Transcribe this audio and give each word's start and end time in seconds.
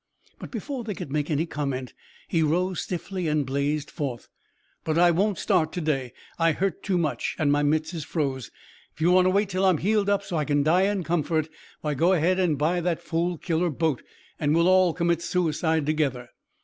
But 0.39 0.49
before 0.49 0.83
they 0.83 0.95
could 0.95 1.11
make 1.11 1.29
any 1.29 1.45
comment, 1.45 1.93
he 2.27 2.41
rose 2.41 2.81
stiffly 2.81 3.27
and 3.27 3.45
blazed 3.45 3.91
forth: 3.91 4.29
"But 4.83 4.97
I 4.97 5.11
won't 5.11 5.37
start 5.37 5.71
to 5.73 5.81
day. 5.81 6.11
I 6.39 6.53
hurt 6.53 6.81
too 6.81 6.97
much, 6.97 7.35
and 7.37 7.51
my 7.51 7.61
mits 7.61 7.93
is 7.93 8.03
froze. 8.03 8.49
If 8.95 8.99
you 9.01 9.11
want 9.11 9.25
to 9.25 9.29
wait 9.29 9.49
till 9.49 9.63
I'm 9.63 9.77
healed 9.77 10.09
up 10.09 10.23
so 10.23 10.37
I 10.37 10.45
can 10.45 10.63
die 10.63 10.87
in 10.89 11.03
comfort, 11.03 11.49
why, 11.81 11.93
go 11.93 12.13
ahead 12.13 12.39
and 12.39 12.57
buy 12.57 12.81
that 12.81 12.99
fool 13.03 13.37
killer 13.37 13.69
boat, 13.69 14.01
and 14.39 14.55
we'll 14.55 14.67
all 14.67 14.91
commit 14.95 15.21
suicide 15.21 15.85
together." 15.85 16.29